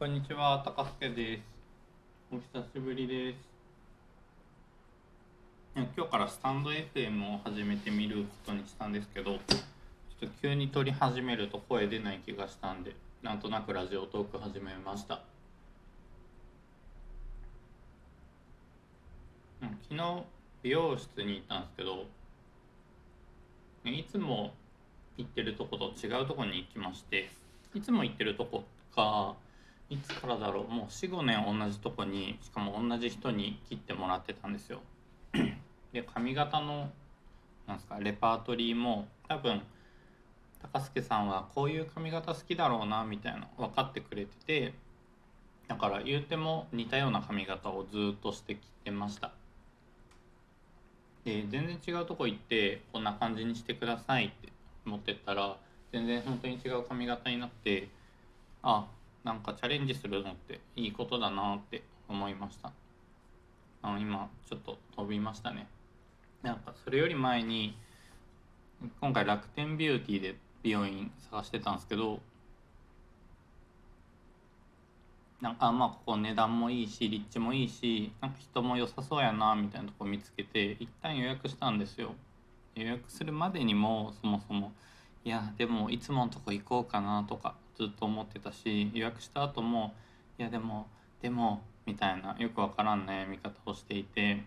[0.00, 1.42] こんにちは、高助です。
[2.32, 3.38] お久しぶりです。
[5.76, 9.40] 今日からスタンド FM を始めてみることにしたんですけど、ちょっ
[10.20, 15.20] と急に撮り始めると声出ない気がしたんで、なんとなくラジオトーク始めました。
[19.60, 20.24] 昨日、
[20.62, 22.06] 美容室に行ったんですけど、
[23.84, 24.54] いつも
[25.18, 27.28] 行ってるとこと違うとこに行きまして、
[27.74, 28.64] いつも行ってるとこ
[28.96, 29.34] が、
[29.90, 30.72] いつからだろう。
[30.72, 34.80] もう45年同じとこにしかも同じ人に切ってもらってたんですよ。
[35.92, 36.90] で髪型の
[37.66, 39.60] なんすかレパートリーも多分
[40.62, 44.74] 高助さんはこういう髪型好きだろうなみたいな分かってくれてて
[45.66, 49.32] だから言うても似たような髪型をずっとしてきてました。
[51.24, 54.48] で全然違うとこ行ってこんな感じにしてくださいって
[54.84, 55.56] 持ってったら
[55.92, 57.88] 全然本当に違う髪型になって
[58.62, 58.86] あ
[59.24, 62.72] なんかチャレンジするのっていいことだなって思いました。
[63.82, 65.66] あの今ちょっと飛びましたね。
[66.42, 67.74] なんかそれより前に
[69.00, 72.20] 今回楽天ビューティーで美容院探してたんですけど
[75.40, 82.14] なんかまあここ値段もいいし立地もいいしなんか人も良さそうやなみたいなとこ見つけて一旦予約したんですよ。
[82.74, 84.72] 予約するまでにもそもそも
[85.24, 89.94] いやでもいつものとこ行こうかなとかずっと思ってたし予約した後も
[90.38, 90.86] いやでも
[91.22, 94.42] でもみたいなよくわからん悩み方をしていて。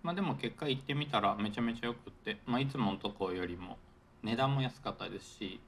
[0.00, 3.76] まあでも結果行ってみたらめちゃめちゃよくって、まあ、いつものとこよりも
[4.22, 5.60] 値段も安かったですし、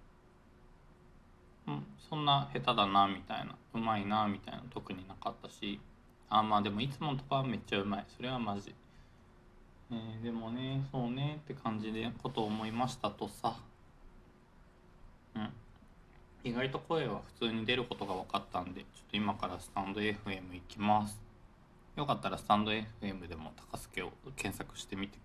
[1.67, 5.81] うん、そんな下手だなみたいなうまいなみたいな特になかったし
[6.31, 8.05] あまあでもいつものとこはめっちゃうまい。
[8.17, 8.73] それはマジ。
[9.91, 13.59] えーでもねそうねって感じでことを思いましたとさ。
[16.43, 20.15] 意外と声は普通に出ることが分かったんでちょっと今からスタンド FM
[20.55, 21.21] 行きます。
[21.97, 25.19] よかったらスタンド FM でも高助を検索してみて